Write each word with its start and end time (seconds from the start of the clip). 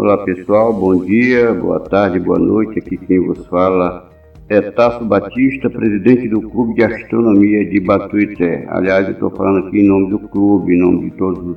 Olá 0.00 0.16
pessoal, 0.18 0.72
bom 0.72 1.04
dia, 1.04 1.52
boa 1.52 1.80
tarde, 1.80 2.20
boa 2.20 2.38
noite. 2.38 2.78
Aqui 2.78 2.96
quem 2.96 3.18
vos 3.18 3.44
fala 3.48 4.08
é 4.48 4.60
Tasso 4.60 5.04
Batista, 5.04 5.68
presidente 5.68 6.28
do 6.28 6.40
Clube 6.40 6.74
de 6.74 6.84
Astronomia 6.84 7.68
de 7.68 7.80
Batuité. 7.80 8.64
Aliás, 8.68 9.08
eu 9.08 9.14
estou 9.14 9.28
falando 9.32 9.66
aqui 9.66 9.80
em 9.80 9.88
nome 9.88 10.10
do 10.10 10.20
clube, 10.20 10.72
em 10.72 10.78
nome 10.78 11.10
de 11.10 11.16
todos 11.16 11.44
os 11.44 11.56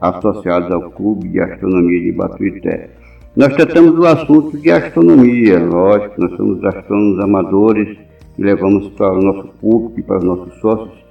associados 0.00 0.72
ao 0.72 0.92
Clube 0.92 1.28
de 1.28 1.38
Astronomia 1.38 2.00
de 2.00 2.12
Batuité. 2.12 2.88
Nós 3.36 3.54
tratamos 3.54 3.92
do 3.92 4.06
assunto 4.06 4.56
de 4.56 4.70
astronomia, 4.70 5.62
lógico, 5.62 6.22
nós 6.22 6.34
somos 6.38 6.64
astrônomos 6.64 7.22
amadores 7.22 7.98
e 8.38 8.42
levamos 8.42 8.88
para 8.92 9.12
o 9.12 9.20
nosso 9.20 9.48
público 9.60 10.00
e 10.00 10.02
para 10.02 10.20
os 10.20 10.24
nossos 10.24 10.54
sócios 10.54 11.04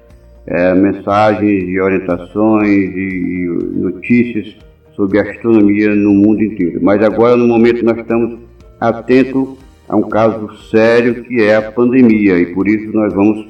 é, 0.47 0.73
mensagens 0.73 1.69
e 1.69 1.79
orientações 1.79 2.67
e 2.95 3.47
notícias 3.75 4.72
sobre 4.95 5.19
astronomia 5.19 5.93
no 5.95 6.13
mundo 6.13 6.41
inteiro. 6.43 6.79
Mas 6.81 7.01
agora, 7.03 7.35
no 7.35 7.47
momento, 7.47 7.83
nós 7.83 7.97
estamos 7.97 8.39
atentos 8.79 9.57
a 9.87 9.95
um 9.95 10.03
caso 10.03 10.49
sério 10.69 11.23
que 11.23 11.41
é 11.41 11.55
a 11.55 11.71
pandemia 11.71 12.37
e 12.37 12.53
por 12.53 12.67
isso 12.67 12.91
nós 12.93 13.13
vamos 13.13 13.47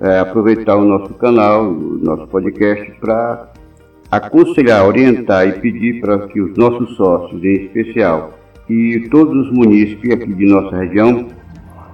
é, 0.00 0.18
aproveitar 0.18 0.76
o 0.76 0.84
nosso 0.84 1.14
canal, 1.14 1.70
o 1.70 1.98
nosso 2.02 2.26
podcast 2.28 2.92
para 3.00 3.52
aconselhar, 4.10 4.86
orientar 4.86 5.46
e 5.48 5.52
pedir 5.60 6.00
para 6.00 6.26
que 6.28 6.40
os 6.40 6.56
nossos 6.56 6.96
sócios, 6.96 7.42
em 7.42 7.66
especial, 7.66 8.38
e 8.68 9.08
todos 9.10 9.46
os 9.46 9.52
munícipes 9.52 10.10
aqui 10.12 10.32
de 10.32 10.46
nossa 10.46 10.76
região 10.76 11.28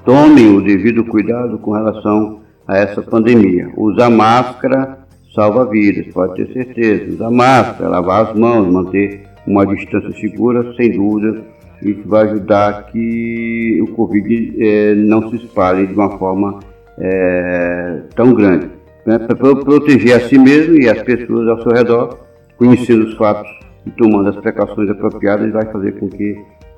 tomem 0.04 0.56
o 0.56 0.60
devido 0.60 1.04
cuidado 1.04 1.58
com 1.58 1.72
relação 1.72 2.40
a 2.66 2.76
essa 2.76 3.02
pandemia. 3.02 3.70
Usar 3.76 4.10
máscara 4.10 5.03
salva 5.34 5.66
vidas, 5.66 6.06
pode 6.12 6.34
ter 6.36 6.52
certeza. 6.52 7.14
Usar 7.14 7.30
máscara, 7.30 7.88
lavar 7.88 8.26
as 8.26 8.38
mãos, 8.38 8.70
manter 8.70 9.22
uma 9.46 9.66
distância 9.66 10.12
segura, 10.12 10.74
sem 10.76 10.92
dúvida, 10.92 11.42
isso 11.82 12.02
vai 12.06 12.24
ajudar 12.24 12.86
que 12.86 13.78
o 13.82 13.88
Covid 13.94 14.54
é, 14.58 14.94
não 14.94 15.28
se 15.28 15.36
espalhe 15.36 15.86
de 15.86 15.92
uma 15.92 16.16
forma 16.18 16.60
é, 16.98 18.02
tão 18.14 18.32
grande. 18.32 18.70
Né? 19.04 19.18
Para 19.18 19.36
proteger 19.36 20.16
a 20.16 20.20
si 20.20 20.38
mesmo 20.38 20.76
e 20.80 20.88
as 20.88 21.02
pessoas 21.02 21.46
ao 21.48 21.62
seu 21.62 21.72
redor, 21.72 22.18
conhecendo 22.56 23.04
os 23.04 23.14
fatos 23.16 23.50
e 23.84 23.90
tomando 23.90 24.30
as 24.30 24.36
precauções 24.36 24.88
apropriadas, 24.88 25.52
vai 25.52 25.66
fazer 25.66 25.98
com 25.98 26.08
que 26.08 26.36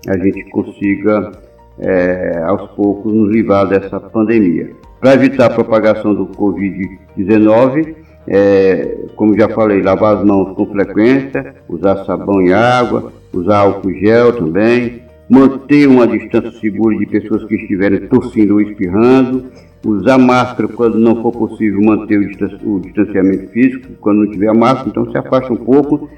a 0.08 0.18
gente 0.18 0.42
consiga, 0.50 1.30
é, 1.78 2.42
aos 2.44 2.68
poucos, 2.70 3.12
nos 3.12 3.30
livrar 3.30 3.68
dessa 3.68 4.00
pandemia. 4.00 4.70
Para 4.98 5.14
evitar 5.14 5.46
a 5.46 5.54
propagação 5.54 6.14
do 6.14 6.26
Covid-19, 6.26 8.05
é, 8.26 8.98
como 9.14 9.38
já 9.38 9.48
falei, 9.48 9.82
lavar 9.82 10.16
as 10.16 10.24
mãos 10.24 10.54
com 10.54 10.66
frequência, 10.66 11.54
usar 11.68 12.04
sabão 12.04 12.42
e 12.42 12.52
água, 12.52 13.12
usar 13.32 13.58
álcool 13.58 13.92
gel 13.92 14.32
também, 14.32 15.02
manter 15.28 15.88
uma 15.88 16.06
distância 16.06 16.52
segura 16.60 16.96
de 16.96 17.06
pessoas 17.06 17.44
que 17.44 17.54
estiverem 17.54 18.06
tossindo 18.08 18.54
ou 18.54 18.60
espirrando, 18.60 19.46
usar 19.84 20.18
máscara 20.18 20.68
quando 20.68 20.98
não 20.98 21.22
for 21.22 21.32
possível 21.32 21.80
manter 21.82 22.18
o 22.64 22.80
distanciamento 22.80 23.48
físico, 23.48 23.88
quando 24.00 24.24
não 24.24 24.30
tiver 24.30 24.52
máscara, 24.52 24.88
então 24.88 25.10
se 25.10 25.16
afasta 25.18 25.52
um 25.52 25.56
pouco 25.56 26.08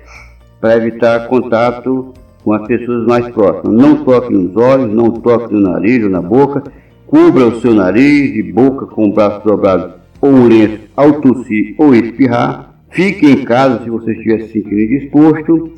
para 0.60 0.76
evitar 0.76 1.28
contato 1.28 2.12
com 2.42 2.52
as 2.52 2.66
pessoas 2.66 3.06
mais 3.06 3.28
próximas. 3.28 3.76
Não 3.76 4.04
toque 4.04 4.32
nos 4.32 4.56
olhos, 4.56 4.92
não 4.92 5.10
toque 5.10 5.52
no 5.52 5.60
nariz 5.60 6.02
ou 6.02 6.10
na 6.10 6.22
boca, 6.22 6.62
Cubra 7.08 7.46
o 7.46 7.58
seu 7.62 7.72
nariz 7.72 8.36
e 8.36 8.52
boca 8.52 8.84
com 8.84 9.08
o 9.08 9.12
braço 9.14 9.42
dobrado 9.42 9.94
ou 10.20 10.46
lenço 10.46 10.80
ao 10.96 11.20
tossir 11.20 11.74
ou 11.78 11.94
espirrar. 11.94 12.74
Fique 12.90 13.26
em 13.26 13.44
casa 13.44 13.84
se 13.84 13.90
você 13.90 14.12
estiver 14.12 14.42
se 14.42 14.52
sentindo 14.52 14.80
indisposto. 14.80 15.72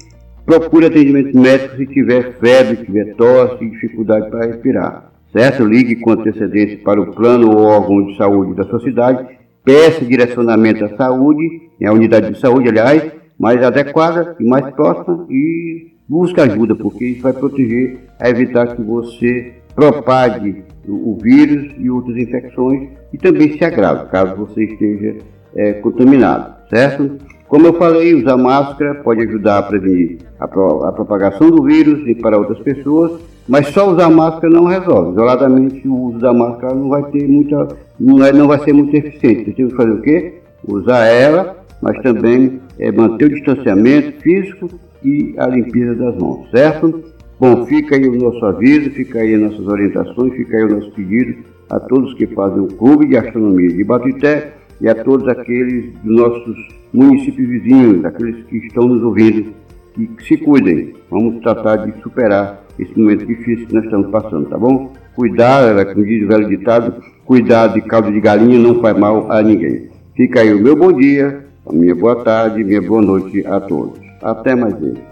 Procure 0.46 0.86
atendimento 0.86 1.38
médico 1.38 1.76
se 1.76 1.86
tiver 1.86 2.34
febre, 2.38 2.84
tiver 2.84 3.14
tosse 3.14 3.64
dificuldade 3.68 4.30
para 4.30 4.46
respirar. 4.46 5.12
Certo? 5.32 5.64
Ligue 5.64 5.96
com 5.96 6.12
antecedência 6.12 6.78
para 6.84 7.00
o 7.00 7.14
plano 7.14 7.50
ou 7.50 7.64
órgão 7.64 8.06
de 8.06 8.16
saúde 8.16 8.54
da 8.54 8.64
sua 8.64 8.80
cidade. 8.80 9.38
Peça 9.64 10.04
direcionamento 10.04 10.84
à 10.84 10.96
saúde, 10.96 11.70
a 11.84 11.92
unidade 11.92 12.32
de 12.32 12.40
saúde, 12.40 12.68
aliás, 12.68 13.12
mais 13.38 13.62
adequada 13.62 14.34
e 14.40 14.44
mais 14.44 14.74
próxima 14.74 15.26
e 15.30 15.92
busque 16.08 16.40
ajuda, 16.40 16.74
porque 16.74 17.04
isso 17.04 17.22
vai 17.22 17.32
proteger 17.32 17.98
a 18.18 18.28
evitar 18.28 18.74
que 18.74 18.82
você 18.82 19.59
propague 19.74 20.64
o, 20.86 21.16
vírus 21.20 21.72
e 21.78 21.90
outras 21.90 22.16
infecções 22.16 22.90
e 23.12 23.18
também 23.18 23.56
se 23.56 23.64
agrave, 23.64 24.08
caso 24.10 24.36
você 24.36 24.64
esteja 24.64 25.16
é, 25.54 25.74
contaminado, 25.74 26.54
certo? 26.68 27.18
Como 27.50 27.66
eu 27.66 27.74
falei, 27.74 28.14
usar 28.14 28.36
máscara 28.36 28.94
pode 29.02 29.22
ajudar 29.22 29.58
a 29.58 29.62
prevenir 29.64 30.18
a, 30.38 30.46
pro, 30.46 30.84
a, 30.84 30.92
propagação 30.92 31.50
do 31.50 31.64
vírus 31.64 32.06
e 32.06 32.14
para 32.14 32.38
outras 32.38 32.60
pessoas, 32.60 33.20
mas 33.48 33.66
só 33.68 33.90
usar 33.90 34.08
máscara 34.08 34.52
não 34.52 34.66
resolve. 34.66 35.10
Isoladamente, 35.10 35.86
o 35.88 35.94
uso 35.94 36.20
da 36.20 36.32
máscara 36.32 36.72
não 36.74 36.88
vai 36.88 37.02
ter 37.10 37.26
muita, 37.26 37.66
não, 37.98 38.24
é, 38.24 38.32
não 38.32 38.46
vai 38.46 38.60
ser 38.60 38.72
muito 38.72 38.94
eficiente. 38.94 39.46
Você 39.46 39.52
tem 39.52 39.68
que 39.68 39.74
fazer 39.74 39.90
o 39.90 40.00
quê? 40.00 40.34
Usar 40.64 41.06
ela, 41.06 41.56
mas 41.82 42.00
também 42.02 42.60
é, 42.78 42.92
manter 42.92 43.24
o 43.24 43.30
distanciamento 43.30 44.20
físico 44.20 44.68
e 45.02 45.34
a 45.36 45.48
limpeza 45.48 45.96
das 45.96 46.16
mãos, 46.18 46.48
certo? 46.52 47.02
Bom, 47.40 47.64
fica 47.64 47.96
aí 47.96 48.06
o 48.06 48.14
nosso 48.16 48.44
aviso, 48.44 48.90
fica 48.90 49.20
aí 49.20 49.34
as 49.34 49.40
nossas 49.40 49.66
orientações, 49.66 50.34
fica 50.34 50.58
aí 50.58 50.64
o 50.64 50.76
nosso 50.76 50.92
pedido 50.92 51.38
a 51.70 51.80
todos 51.80 52.12
que 52.12 52.26
fazem 52.26 52.60
o 52.60 52.66
Clube 52.66 53.06
de 53.06 53.16
Astronomia 53.16 53.70
de 53.70 53.82
Batuité 53.82 54.52
e 54.78 54.86
a 54.86 54.94
todos 54.94 55.26
aqueles 55.26 55.90
dos 56.04 56.16
nossos 56.16 56.54
municípios 56.92 57.48
vizinhos, 57.48 58.04
aqueles 58.04 58.44
que 58.44 58.58
estão 58.58 58.86
nos 58.86 59.02
ouvindo, 59.02 59.54
que 59.94 60.10
se 60.22 60.36
cuidem. 60.36 60.92
Vamos 61.10 61.40
tratar 61.40 61.76
de 61.76 61.98
superar 62.02 62.62
esse 62.78 62.94
momento 62.98 63.24
difícil 63.24 63.66
que 63.66 63.74
nós 63.74 63.84
estamos 63.84 64.10
passando, 64.10 64.46
tá 64.46 64.58
bom? 64.58 64.92
Cuidar, 65.14 65.78
é 65.78 65.84
como 65.86 66.04
diz 66.04 66.22
o 66.22 66.28
velho 66.28 66.46
ditado, 66.46 67.02
cuidar 67.24 67.68
de 67.68 67.80
caldo 67.80 68.12
de 68.12 68.20
galinha 68.20 68.58
não 68.58 68.82
faz 68.82 68.98
mal 68.98 69.32
a 69.32 69.40
ninguém. 69.40 69.88
Fica 70.14 70.42
aí 70.42 70.52
o 70.52 70.60
meu 70.60 70.76
bom 70.76 70.92
dia, 70.92 71.42
a 71.64 71.72
minha 71.72 71.94
boa 71.94 72.22
tarde, 72.22 72.62
minha 72.62 72.82
boa 72.82 73.00
noite 73.00 73.46
a 73.46 73.58
todos. 73.60 73.98
Até 74.20 74.54
mais 74.54 74.78
vezes 74.78 75.09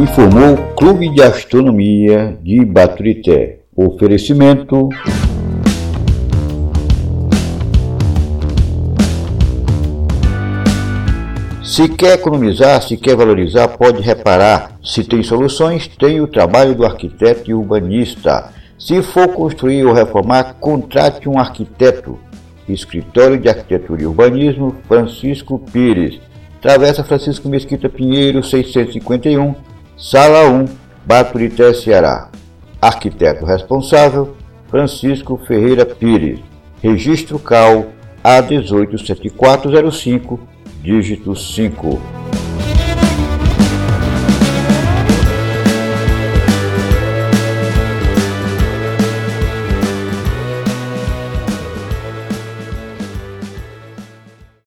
informou 0.00 0.56
Clube 0.74 1.10
de 1.10 1.20
Astronomia 1.22 2.38
de 2.42 2.64
Baturité. 2.64 3.60
Oferecimento 3.76 4.88
Se 11.62 11.86
quer 11.86 12.14
economizar, 12.14 12.82
se 12.82 12.96
quer 12.96 13.14
valorizar, 13.14 13.68
pode 13.68 14.00
reparar. 14.00 14.78
Se 14.82 15.04
tem 15.04 15.22
soluções, 15.22 15.86
tem 15.86 16.20
o 16.20 16.26
trabalho 16.26 16.74
do 16.74 16.86
arquiteto 16.86 17.50
e 17.50 17.54
urbanista. 17.54 18.52
Se 18.78 19.02
for 19.02 19.28
construir 19.28 19.84
ou 19.84 19.92
reformar, 19.92 20.54
contrate 20.58 21.28
um 21.28 21.38
arquiteto. 21.38 22.18
Escritório 22.66 23.38
de 23.38 23.48
Arquitetura 23.48 24.02
e 24.02 24.06
Urbanismo, 24.06 24.76
Francisco 24.88 25.58
Pires. 25.58 26.18
Travessa 26.60 27.04
Francisco 27.04 27.48
Mesquita 27.48 27.88
Pinheiro, 27.88 28.42
651, 28.42 29.54
Sala 30.00 30.48
1, 30.48 30.64
Baturité, 31.04 31.74
Ceará. 31.74 32.30
Arquiteto 32.80 33.44
responsável, 33.44 34.34
Francisco 34.70 35.38
Ferreira 35.46 35.84
Pires. 35.84 36.40
Registro 36.82 37.38
CAL 37.38 37.88
A187405, 38.24 40.38
dígito 40.82 41.36
5. 41.36 42.19